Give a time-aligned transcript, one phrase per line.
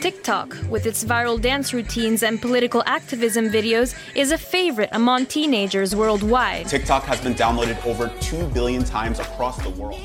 [0.00, 5.94] TikTok, with its viral dance routines and political activism videos, is a favorite among teenagers
[5.94, 6.66] worldwide.
[6.68, 10.00] TikTok has been downloaded over 2 billion times across the world.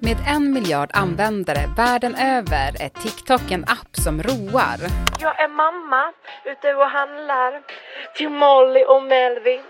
[0.00, 4.78] Med en miljard användare världen över är TikTok en app som roar.
[5.20, 6.12] Jag är mamma
[6.44, 7.62] ute och handlar
[8.16, 9.62] till Molly och Melvin.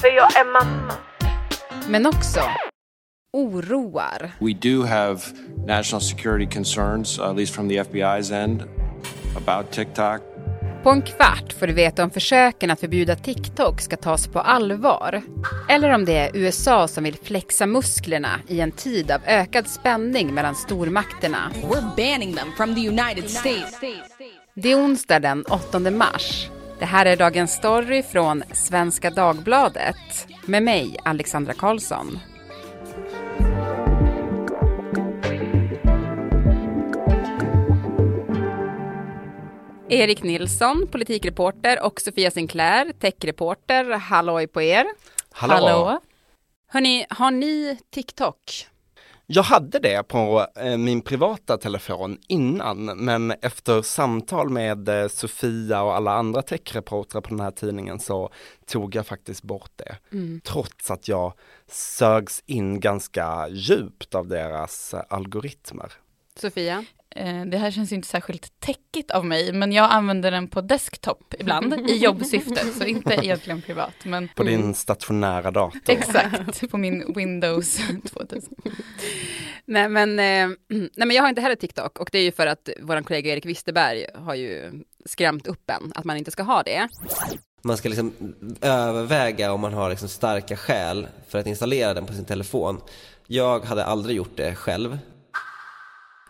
[0.00, 0.94] För jag är mamma.
[1.88, 2.40] Men också
[3.32, 4.30] oroar.
[4.40, 5.20] We do have
[5.66, 8.62] national security concerns, at least from the FBI's end,
[9.36, 10.20] about TikTok.
[10.82, 15.22] På en kvart får du veta om försöken att förbjuda TikTok ska tas på allvar.
[15.68, 20.34] Eller om det är USA som vill flexa musklerna i en tid av ökad spänning
[20.34, 21.50] mellan stormakterna.
[21.54, 23.80] We're banning them from the United States.
[24.54, 26.48] Det är onsdag den 8 mars.
[26.78, 32.18] Det här är dagens story från Svenska Dagbladet med mig, Alexandra Karlsson.
[39.90, 43.90] Erik Nilsson, politikreporter och Sofia Sinclair, techreporter.
[43.90, 44.86] Halloj på er!
[45.30, 45.54] Hallå.
[45.54, 46.00] Hallå!
[46.68, 48.66] Hörni, har ni TikTok?
[49.26, 55.82] Jag hade det på eh, min privata telefon innan, men efter samtal med eh, Sofia
[55.82, 58.30] och alla andra techreportrar på den här tidningen så
[58.66, 59.96] tog jag faktiskt bort det.
[60.12, 60.40] Mm.
[60.44, 61.32] Trots att jag
[61.70, 65.92] sögs in ganska djupt av deras eh, algoritmer.
[66.40, 66.84] Sofia?
[67.16, 71.34] Eh, Det här känns inte särskilt täckigt av mig, men jag använder den på desktop
[71.38, 73.94] ibland i jobbsyfte, så inte egentligen privat.
[74.04, 75.80] Men På din stationära dator.
[75.92, 77.76] Exakt, på min Windows
[78.12, 78.54] 2000.
[79.64, 82.46] Nej men, eh, nej men jag har inte heller TikTok och det är ju för
[82.46, 84.70] att vår kollega Erik Wisterberg har ju
[85.04, 86.88] skrämt upp en att man inte ska ha det.
[87.62, 88.12] Man ska liksom
[88.60, 92.80] överväga om man har liksom starka skäl för att installera den på sin telefon.
[93.26, 94.98] Jag hade aldrig gjort det själv.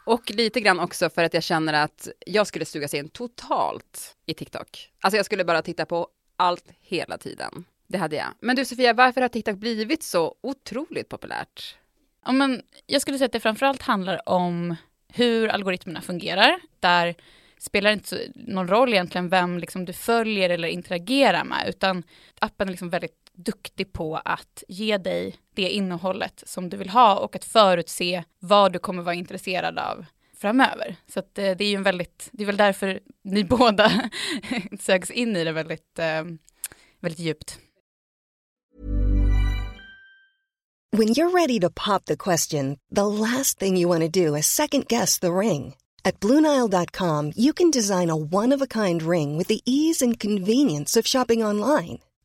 [0.08, 4.34] Och lite grann också för att jag känner att jag skulle sugas in totalt i
[4.34, 4.90] TikTok.
[5.00, 7.64] Alltså jag skulle bara titta på allt hela tiden.
[7.86, 8.26] Det hade jag.
[8.40, 11.76] Men du Sofia, varför har TikTok blivit så otroligt populärt?
[12.24, 14.76] Ja, men jag skulle säga att det framförallt handlar om
[15.08, 16.60] hur algoritmerna fungerar.
[16.80, 17.14] Där
[17.58, 22.02] spelar det inte någon roll egentligen vem liksom du följer eller interagerar med, utan
[22.38, 27.18] appen är liksom väldigt duktig på att ge dig det innehållet som du vill ha
[27.18, 30.04] och att förutse vad du kommer vara intresserad av
[30.38, 30.96] framöver.
[31.06, 34.10] Så att eh, det är ju en väldigt, det är väl därför ni båda
[34.80, 36.24] sögs in i det väldigt, eh,
[37.00, 37.58] väldigt djupt.
[40.90, 44.46] When you're ready to pop the question, the last thing you want to do is
[44.46, 45.74] second guess the ring.
[46.04, 50.18] At Bluenile.com, you can design a one of a kind ring with the ease and
[50.18, 51.98] convenience of shopping online.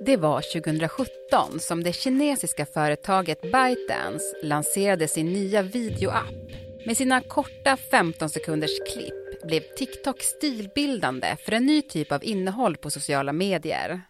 [0.00, 6.34] Det var 2017 som det kinesiska företaget ByteDance lanserade sin nya videoapp.
[6.86, 12.76] Med sina korta 15 sekunders klipp blev TikTok stilbildande för en ny typ av innehåll
[12.76, 14.00] på sociala medier.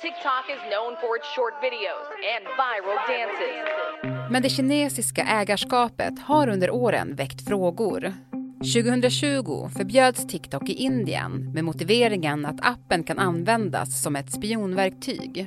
[0.00, 4.30] TikTok is known for its short videos and viral dances.
[4.30, 8.14] Men det kinesiska ägarskapet har under åren väckt frågor.
[8.58, 15.46] 2020 förbjöds TikTok i Indien med motiveringen att appen kan användas som ett spionverktyg.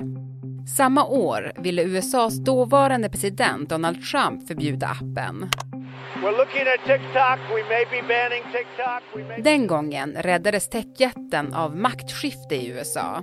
[0.76, 5.50] Samma år ville USAs dåvarande president Donald Trump förbjuda appen.
[9.44, 13.22] Den gången räddades techjätten av maktskifte i USA.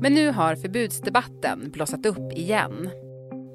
[0.00, 2.90] Men nu har förbudsdebatten blossat upp igen.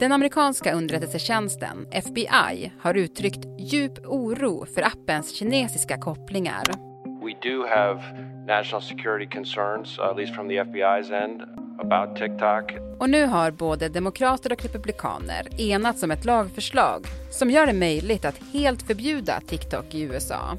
[0.03, 6.63] Den amerikanska underrättelsetjänsten, FBI, har uttryckt djup oro för appens kinesiska kopplingar.
[7.05, 8.01] We do have
[8.47, 11.41] national security concerns, at least from the FBI's end,
[11.79, 12.71] about TikTok.
[12.99, 18.25] Och nu har både demokrater och republikaner enats om ett lagförslag som gör det möjligt
[18.25, 20.57] att helt förbjuda TikTok i USA.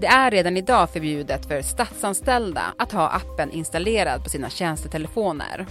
[0.00, 5.66] Det är redan idag förbjudet för statsanställda att ha appen installerad på sina tjänstetelefoner.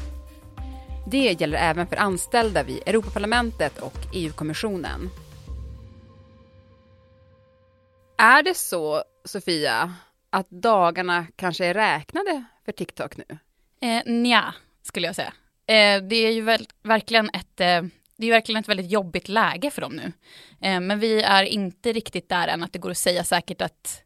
[1.09, 5.09] Det gäller även för anställda vid Europaparlamentet och EU-kommissionen.
[8.17, 9.93] Är det så, Sofia,
[10.29, 13.37] att dagarna kanske är räknade för TikTok nu?
[13.81, 15.33] Eh, nja, skulle jag säga.
[15.67, 17.81] Eh, det är ju väl, verkligen ett eh,
[18.17, 20.11] det är verkligen ett väldigt jobbigt läge för dem nu.
[20.67, 24.01] Eh, men vi är inte riktigt där än att det går att säga säkert att,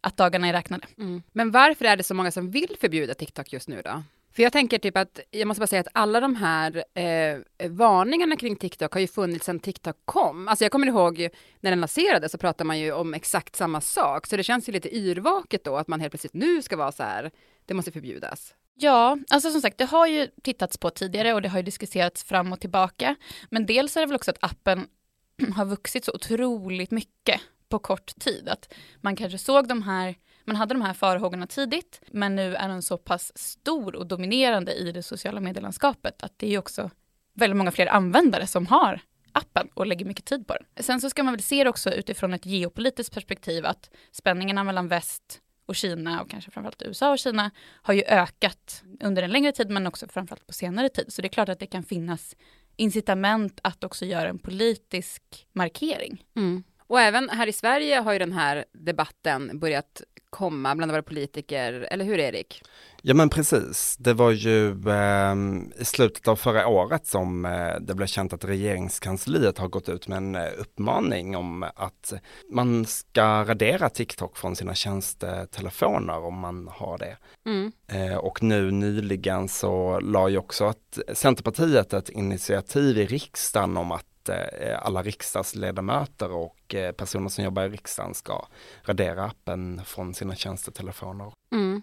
[0.00, 0.86] att dagarna är räknade.
[1.32, 4.02] Men varför är det så många som vill förbjuda TikTok just nu då?
[4.36, 8.36] För jag tänker typ att, jag måste bara säga att alla de här eh, varningarna
[8.36, 10.48] kring TikTok har ju funnits sedan TikTok kom.
[10.48, 11.28] Alltså jag kommer ihåg
[11.60, 14.26] när den lanserades så pratade man ju om exakt samma sak.
[14.26, 17.02] Så det känns ju lite yrvaket då att man helt plötsligt nu ska vara så
[17.02, 17.30] här,
[17.66, 18.54] det måste förbjudas.
[18.74, 22.24] Ja, alltså som sagt, det har ju tittats på tidigare och det har ju diskuterats
[22.24, 23.16] fram och tillbaka.
[23.50, 24.86] Men dels är det väl också att appen
[25.56, 28.48] har vuxit så otroligt mycket på kort tid.
[28.48, 30.14] Att man kanske såg de här,
[30.46, 34.74] man hade de här farhågorna tidigt, men nu är den så pass stor och dominerande
[34.74, 36.90] i det sociala medielandskapet att det är också
[37.34, 39.00] väldigt många fler användare som har
[39.32, 40.84] appen och lägger mycket tid på den.
[40.84, 44.88] Sen så ska man väl se det också utifrån ett geopolitiskt perspektiv att spänningarna mellan
[44.88, 47.50] väst och Kina och kanske framförallt USA och Kina
[47.82, 51.12] har ju ökat under en längre tid men också framförallt på senare tid.
[51.12, 52.36] Så det är klart att det kan finnas
[52.76, 55.22] incitament att också göra en politisk
[55.52, 56.24] markering.
[56.36, 56.64] Mm.
[56.78, 60.02] Och även här i Sverige har ju den här debatten börjat
[60.36, 62.62] komma bland våra politiker, eller hur Erik?
[63.02, 65.34] Ja men precis, det var ju eh,
[65.80, 70.08] i slutet av förra året som eh, det blev känt att regeringskansliet har gått ut
[70.08, 72.12] med en eh, uppmaning om att
[72.50, 77.16] man ska radera TikTok från sina tjänstetelefoner om man har det.
[77.46, 77.72] Mm.
[77.88, 83.92] Eh, och nu nyligen så la ju också att Centerpartiet ett initiativ i riksdagen om
[83.92, 88.46] att Eh, alla riksdagsledamöter och eh, personer som jobbar i riksdagen ska
[88.82, 91.32] radera appen från sina tjänstetelefoner.
[91.52, 91.82] Mm.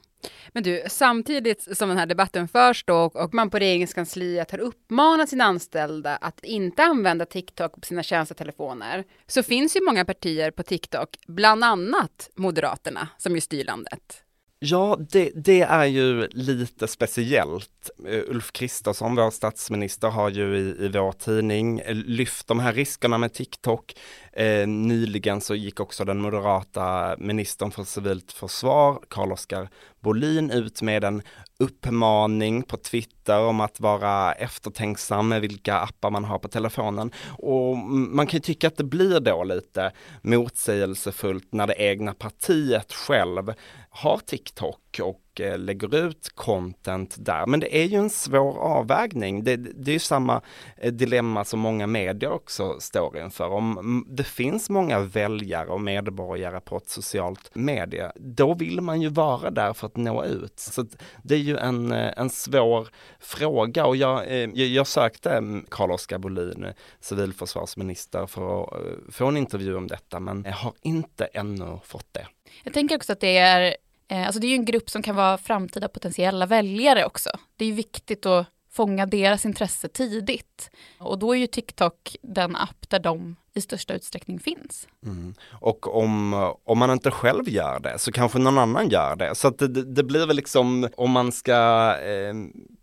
[0.51, 5.30] Men du, samtidigt som den här debatten förs då och man på regeringskansliet har uppmanat
[5.30, 10.63] sina anställda att inte använda TikTok på sina tjänstetelefoner, så finns ju många partier på
[10.63, 14.24] TikTok, bland annat Moderaterna, som ju styr landet.
[14.65, 17.89] Ja, det, det, är ju lite speciellt.
[18.07, 22.74] Eh, Ulf Kristersson, vår statsminister, har ju i, i vår tidning eh, lyft de här
[22.74, 23.94] riskerna med TikTok.
[24.33, 29.69] Eh, nyligen så gick också den moderata ministern för civilt försvar, Carl-Oskar
[30.01, 31.21] Bolin, ut med en
[31.59, 37.12] uppmaning på Twitter om att vara eftertänksam med vilka appar man har på telefonen.
[37.30, 42.94] Och man kan ju tycka att det blir då lite motsägelsefullt när det egna partiet
[42.94, 43.54] själv
[43.94, 47.45] har TikTok och Eh, lägger ut content där.
[47.45, 49.44] Men det är ju en svår avvägning.
[49.44, 50.42] Det, det är ju samma
[50.78, 53.50] eh, dilemma som många medier också står inför.
[53.50, 59.10] Om det finns många väljare och medborgare på ett socialt medie, då vill man ju
[59.10, 60.60] vara där för att nå ut.
[60.60, 60.86] Så
[61.24, 62.88] det är ju en, eh, en svår
[63.19, 66.66] fråga och jag, eh, jag, jag sökte mm, Carl-Oskar Bolin,
[67.00, 72.28] civilförsvarsminister, för att få en intervju om detta, men jag har inte ännu fått det.
[72.63, 73.75] Jag tänker också att det är
[74.18, 77.30] alltså det är ju en grupp som kan vara framtida potentiella väljare också.
[77.57, 80.71] Det är viktigt att fånga deras intresse tidigt.
[81.00, 84.88] Och då är ju TikTok den app där de i största utsträckning finns.
[85.06, 85.36] Mm.
[85.51, 86.33] Och om,
[86.63, 89.36] om man inte själv gör det så kanske någon annan gör det.
[89.36, 91.54] Så att det, det blir väl liksom, om man ska
[92.04, 92.33] eh,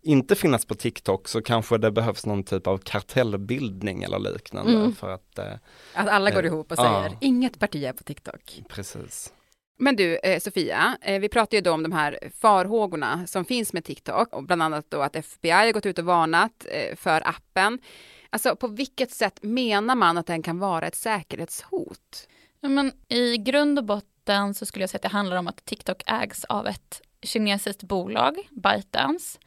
[0.01, 4.73] inte finnas på TikTok så kanske det behövs någon typ av kartellbildning eller liknande.
[4.73, 4.95] Mm.
[4.95, 5.53] För att, eh,
[5.93, 7.17] att alla går ihop och säger, ja.
[7.19, 8.63] inget parti är på TikTok.
[8.69, 9.33] Precis.
[9.83, 13.73] Men du, eh, Sofia, eh, vi pratar ju då om de här farhågorna som finns
[13.73, 17.27] med TikTok och bland annat då att FBI har gått ut och varnat eh, för
[17.27, 17.79] appen.
[18.29, 22.27] Alltså på vilket sätt menar man att den kan vara ett säkerhetshot?
[22.59, 25.65] Ja, men I grund och botten så skulle jag säga att det handlar om att
[25.65, 29.39] TikTok ägs av ett kinesiskt bolag, ByteDance.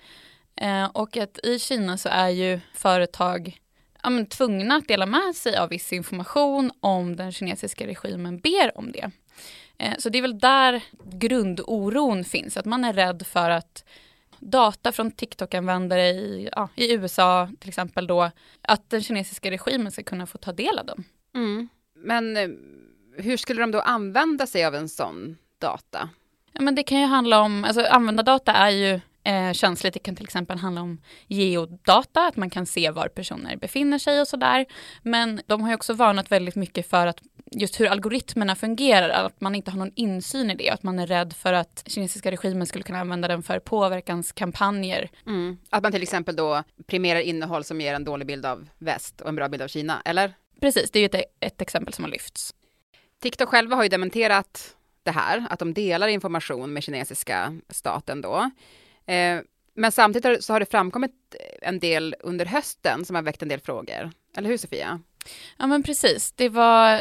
[0.56, 3.58] Eh, och att i Kina så är ju företag
[4.02, 8.78] ja, men, tvungna att dela med sig av viss information om den kinesiska regimen ber
[8.78, 9.11] om det.
[9.78, 13.85] Eh, så det är väl där grundoron finns, att man är rädd för att
[14.38, 18.31] data från TikTok-användare i, ja, i USA till exempel då,
[18.62, 21.04] att den kinesiska regimen ska kunna få ta del av dem.
[21.35, 21.69] Mm.
[21.95, 22.49] Men eh,
[23.16, 26.09] hur skulle de då använda sig av en sån data?
[26.52, 29.95] Ja, men det kan ju handla om, alltså användardata är ju eh, känsligt.
[29.95, 34.21] Det kan till exempel handla om geodata, att man kan se var personer befinner sig
[34.21, 34.66] och sådär.
[35.02, 37.21] Men de har ju också varnat väldigt mycket för att
[37.54, 41.06] just hur algoritmerna fungerar, att man inte har någon insyn i det, att man är
[41.06, 45.11] rädd för att kinesiska regimen skulle kunna använda den för påverkanskampanjer.
[45.26, 45.58] Mm.
[45.70, 49.28] Att man till exempel då premierar innehåll som ger en dålig bild av väst och
[49.28, 50.34] en bra bild av Kina, eller?
[50.61, 52.54] Precis, det är ju ett, ett exempel som har lyfts.
[53.23, 58.50] TikTok själva har ju dementerat det här, att de delar information med kinesiska staten då.
[59.06, 59.40] Eh,
[59.75, 61.12] men samtidigt så har det framkommit
[61.62, 64.11] en del under hösten som har väckt en del frågor.
[64.37, 65.00] Eller hur Sofia?
[65.57, 66.33] Ja men precis.
[66.33, 66.95] Det var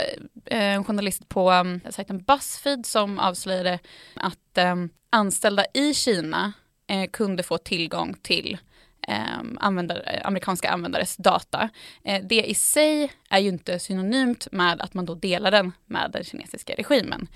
[0.45, 3.79] eh, en journalist på mm, um, sajten Buzzfeed som avslöjade
[4.15, 6.53] att um, anställda i Kina
[6.87, 8.57] eh, kunde få tillgång till
[9.07, 11.69] um, användare, amerikanska användares data.
[12.03, 16.11] Eh, det i sig är ju inte synonymt med att man då delar den med
[16.11, 17.27] den kinesiska regimen.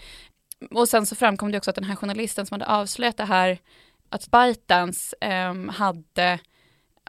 [0.72, 3.60] Och sen så framkom det också att den här journalisten som hade avslöjat det här
[4.10, 6.40] att ByteDance eh, hade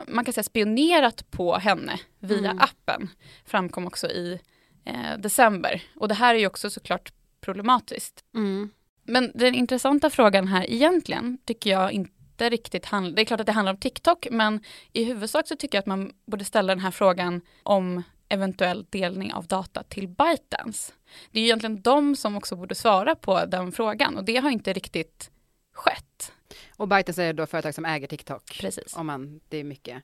[0.06, 2.58] man kan säga spionerat på henne via Mm.
[2.58, 3.08] appen.
[3.44, 4.40] Framkom också i
[4.84, 5.82] eh, december.
[5.96, 8.24] Och det här är ju också såklart problematiskt.
[8.34, 8.70] Mm.
[9.02, 13.46] Men den intressanta frågan här egentligen tycker jag inte riktigt handlar, det är klart att
[13.46, 14.60] det handlar om TikTok, men
[14.92, 19.32] i huvudsak så tycker jag att man borde ställa den här frågan om eventuell delning
[19.32, 20.92] av data till ByteDance.
[21.30, 24.50] Det är ju egentligen de som också borde svara på den frågan och det har
[24.50, 25.30] inte riktigt
[25.74, 26.32] skett.
[26.76, 28.58] Och ByteDance är då företag som äger TikTok.
[28.60, 28.96] Precis.
[28.96, 30.02] Om man, det är mycket.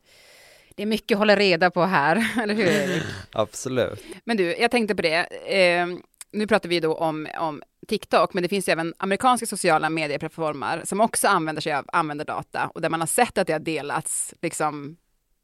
[0.74, 3.02] Det är mycket att hålla reda på här, eller hur Erik?
[3.32, 4.04] Absolut.
[4.24, 5.26] Men du, jag tänkte på det.
[5.56, 5.86] Eh,
[6.32, 10.82] nu pratar vi då om, om TikTok, men det finns ju även amerikanska sociala medieplattformar
[10.84, 14.34] som också använder sig av användardata och där man har sett att det har delats
[14.42, 14.96] liksom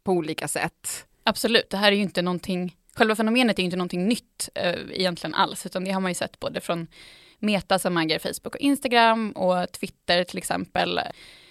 [0.04, 1.07] på olika sätt.
[1.25, 4.75] Absolut, det här är ju inte någonting, själva fenomenet är ju inte någonting nytt eh,
[4.90, 6.87] egentligen alls, utan det har man ju sett både från
[7.41, 11.01] Meta som äger Facebook och Instagram och Twitter till exempel.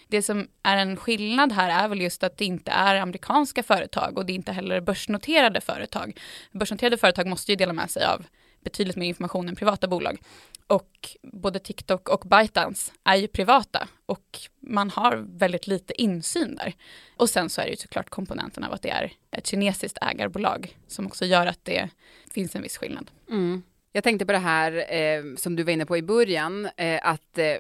[0.08, 4.18] Det som är en skillnad här är väl just att det inte är amerikanska företag
[4.18, 6.20] och det är inte heller börsnoterade företag.
[6.52, 8.26] Börsnoterade företag måste ju dela med sig av
[8.64, 10.22] betydligt mer information än privata bolag.
[10.68, 16.74] Och både TikTok och ByteDance är ju privata och man har väldigt lite insyn där.
[17.18, 20.78] Och sen så är det ju såklart komponenten av att det är ett kinesiskt ägarbolag
[20.88, 21.90] som också gör att det
[22.32, 23.12] finns en viss skillnad.
[23.30, 23.64] Mm.
[23.92, 27.38] Jag tänkte på det här eh, som du var inne på i början, eh, att
[27.38, 27.56] eh,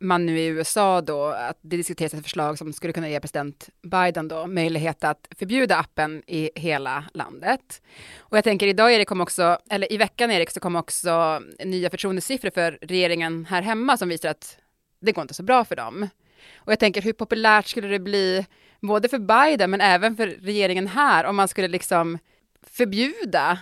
[0.00, 3.68] man nu i USA då, att det diskuteras ett förslag som skulle kunna ge president
[3.82, 7.82] Biden då möjlighet att förbjuda appen i hela landet.
[8.18, 11.90] Och jag tänker idag Erik kom också, eller i veckan Erik så kom också nya
[11.90, 14.58] förtroendesiffror för regeringen här hemma som visar att
[15.00, 16.08] det går inte så bra för dem.
[16.56, 18.46] Och jag tänker hur populärt skulle det bli
[18.80, 22.18] både för Biden men även för regeringen här om man skulle liksom
[22.62, 23.58] förbjuda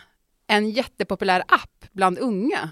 [0.52, 2.68] en jättepopulär app bland unga.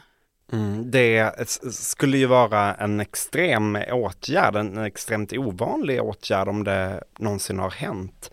[0.53, 1.33] Mm, det
[1.73, 8.31] skulle ju vara en extrem åtgärd, en extremt ovanlig åtgärd om det någonsin har hänt.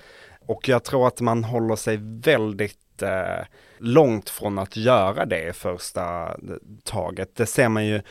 [0.48, 3.46] Och jag tror att man håller sig väldigt eh,
[3.79, 6.36] långt från att göra det i första
[6.84, 7.36] taget.
[7.36, 8.01] Det ser man ju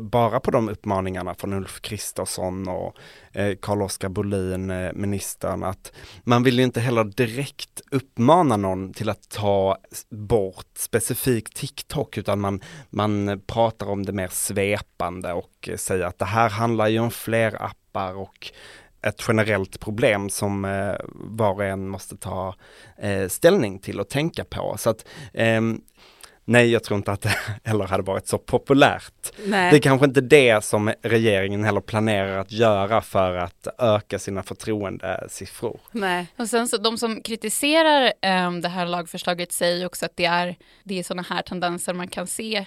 [0.00, 2.96] bara på de uppmaningarna från Ulf Kristersson och
[3.32, 5.92] eh, Carl-Oskar Bolin, eh, ministern, att
[6.24, 9.76] man vill ju inte heller direkt uppmana någon till att ta
[10.10, 12.60] bort specifikt TikTok, utan man,
[12.90, 17.10] man pratar om det mer svepande och eh, säger att det här handlar ju om
[17.10, 18.52] fler appar och
[19.02, 22.54] ett generellt problem som eh, var och en måste ta
[22.98, 24.76] eh, ställning till och tänka på.
[24.78, 25.80] Så att ehm,
[26.48, 29.32] Nej, jag tror inte att det heller hade varit så populärt.
[29.44, 29.70] Nej.
[29.70, 34.42] Det är kanske inte det som regeringen heller planerar att göra för att öka sina
[34.42, 35.80] förtroendesiffror.
[35.92, 36.26] Nej.
[36.36, 40.56] Och sen så de som kritiserar eh, det här lagförslaget säger också att det är,
[40.84, 42.66] det är sådana här tendenser man kan se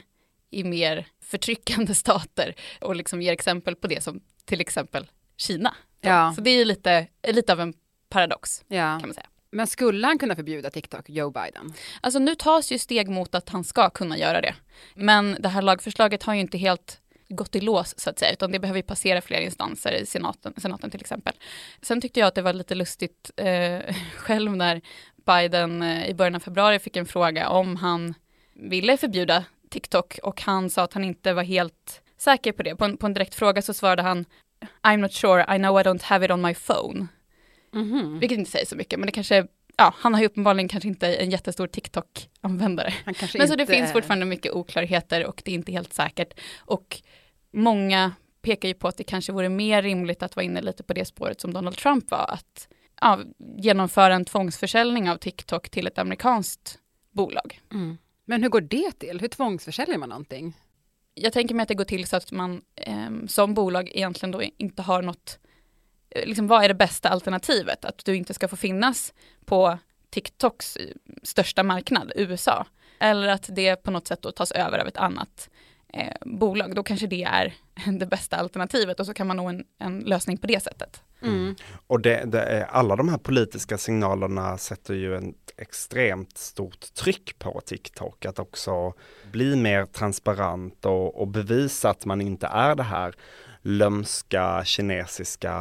[0.51, 5.07] i mer förtryckande stater och liksom ger exempel på det som till exempel
[5.38, 5.75] Kina.
[6.01, 6.34] Ja.
[6.36, 7.74] Så det är ju lite, lite av en
[8.10, 9.00] paradox Ja.
[9.00, 9.27] kan man säga.
[9.51, 11.74] Men skulle han kunna förbjuda TikTok, Joe Biden?
[12.01, 14.55] Alltså nu tas ju steg mot att han ska kunna göra det.
[14.96, 18.51] Men det här lagförslaget har ju inte helt gått i lås så att säga, utan
[18.51, 21.34] det behöver ju passera fler instanser i senaten, senaten till exempel.
[21.81, 23.79] Sen tyckte jag att det var lite lustigt eh,
[24.15, 24.81] själv när
[25.25, 28.13] Biden eh, i början av februari fick en fråga om han
[28.53, 32.75] ville förbjuda TikTok och han sa att han inte var helt säker på det.
[32.75, 34.25] På en, på en direkt fråga så svarade han
[34.82, 37.08] I'm not sure, I know I don't have it on my phone.
[37.74, 38.20] Mhm.
[38.20, 41.15] Vilket inte säger så mycket, men det kanske, ja, han har ju uppenbarligen kanske inte
[41.15, 42.94] en jättestor TikTok-användare.
[43.06, 46.39] Men så det inte finns fortfarande mycket oklarheter och det är inte helt säkert.
[46.60, 47.01] Och
[47.53, 50.94] många pekar ju på att det kanske vore mer rimligt att vara inne lite på
[50.94, 52.68] det spåret som Donald Trump var, att
[53.01, 53.20] ja,
[53.58, 56.80] genomföra en tvångsförsäljning av TikTok till ett amerikanskt
[57.12, 57.62] bolag.
[57.72, 57.98] Mm.
[58.25, 59.20] Men hur går det till?
[59.20, 60.58] Hur tvångsförsäljer man någonting?
[61.13, 64.41] Jag tänker mig att det går till så att man eh, som bolag egentligen då
[64.58, 65.39] inte har något,
[66.10, 67.86] eh, liksom vad är det bästa alternativet?
[67.86, 69.13] Att du inte ska få finnas
[69.46, 69.77] på
[70.10, 72.65] TikToks eh, största marknad, USA.
[73.00, 75.50] Eller att det på något sätt då tas över av ett annat
[75.94, 76.75] eh, bolag.
[76.75, 77.53] Då kanske det är
[78.00, 81.03] det bästa alternativet och så kan man nå en, en lösning på det sättet.
[81.22, 81.56] Mm.
[81.88, 87.40] Och det, det är, alla de här politiska signalerna sätter ju ett extremt stort tryck
[87.40, 88.94] på TikTok att också
[89.32, 93.16] bli mer transparent och, och bevisa att man inte är det här
[93.62, 95.56] lömska kinesiska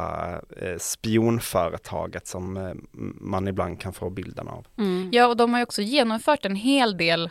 [0.57, 2.73] eh, spionföretaget som eh,
[3.21, 4.67] man ibland kan få bilden av.
[5.11, 7.29] Ja, och de har ju också genomfört en hel del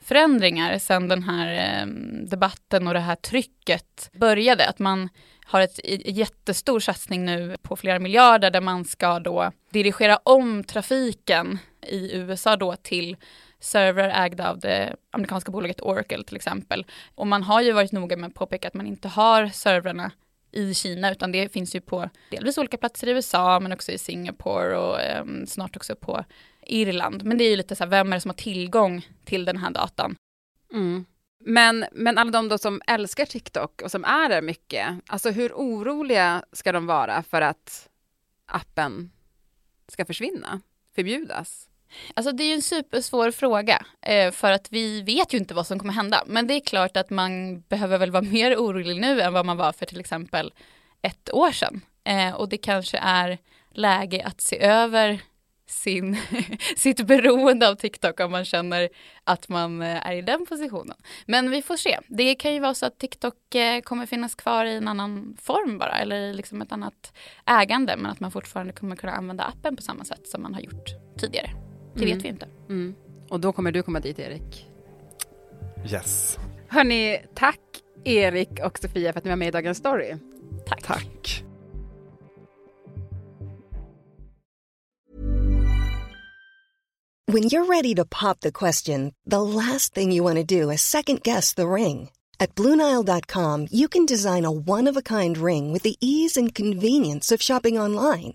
[0.00, 4.68] förändringar sedan den här ehm, debatten och det här trycket började.
[4.68, 5.08] Att man
[5.44, 11.58] har ett jättestor satsning nu på flera miljarder där man ska då dirigera om trafiken
[11.82, 13.16] i USA då till
[13.60, 16.86] servrar ägda av det amerikanska bolaget Oracle till exempel.
[17.14, 20.10] Och man har ju varit noga med att påpeka att man inte har servrarna
[20.52, 23.98] i Kina utan det finns ju på delvis olika platser i USA men också i
[23.98, 26.24] Singapore och eh, snart också på
[26.66, 27.24] Irland.
[27.24, 29.56] Men det är ju lite så här, vem är det som har tillgång till den
[29.56, 30.16] här datan?
[30.72, 31.04] Mm.
[31.40, 35.52] Men, men alla de då som älskar TikTok och som är där mycket, alltså hur
[35.52, 37.88] oroliga ska de vara för att
[38.46, 39.10] appen
[39.88, 40.60] ska försvinna,
[40.94, 41.68] förbjudas?
[42.14, 45.66] Alltså det är ju en supersvår fråga eh, för att vi vet ju inte vad
[45.66, 46.22] som kommer hända.
[46.26, 49.56] Men det är klart att man behöver väl vara mer orolig nu än vad man
[49.56, 50.52] var för till exempel
[51.02, 51.80] ett år sedan.
[52.04, 53.38] Eh, och det kanske är
[53.72, 55.20] läge att se över
[55.66, 56.16] sin,
[56.76, 58.88] sitt beroende av TikTok om man känner
[59.24, 60.96] att man eh, är i den positionen.
[61.26, 61.98] Men vi får se.
[62.08, 63.34] Det kan ju vara så att TikTok
[63.84, 67.12] kommer finnas kvar i en annan form bara eller liksom ett annat
[67.46, 70.60] ägande men att man fortfarande kommer kunna använda appen på samma sätt som man har
[70.60, 70.88] gjort
[71.20, 71.67] tidigare.
[71.98, 72.16] Det mm.
[72.16, 72.48] vet vi inte.
[72.68, 72.94] Mm.
[73.28, 74.66] Och då kommer du komma dit Erik.
[75.92, 76.38] Yes.
[76.68, 77.60] Hörni, tack
[78.04, 80.14] Erik och Sofia för att ni var med i Dagens Story.
[80.66, 80.82] Tack.
[80.82, 81.44] Tack.
[87.26, 90.80] When you're ready to pop the question, the last thing you want to do is
[90.80, 92.10] second guess the ring.
[92.40, 97.78] At BlueNile.com you can design a one-of-a-kind ring with the ease and convenience of shopping
[97.78, 98.34] online.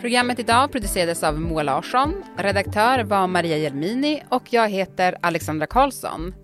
[0.00, 6.34] Programmet idag producerades av Moa Larsson, redaktör var Maria Jelmini och jag heter Alexandra Karlsson.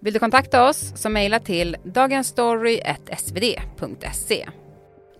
[0.00, 4.48] Vill du kontakta oss så mejla till dagensstory.svd.se.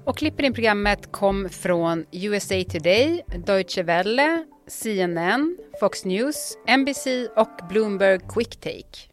[0.05, 7.61] Och klippen i programmet kom från USA Today, Deutsche Welle, CNN, Fox News, NBC och
[7.69, 9.12] Bloomberg Quick Take.